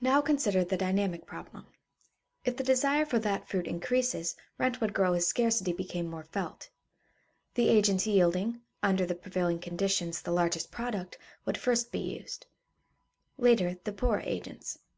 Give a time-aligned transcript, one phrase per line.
[0.00, 1.66] Now consider the dynamic problem.
[2.42, 6.70] If the desire for that fruit increases, rent would grow as scarcity became more felt.
[7.52, 12.46] The agents yielding, under the prevailing conditions, the largest product, would first be used;
[13.36, 14.78] later, the poorer agents.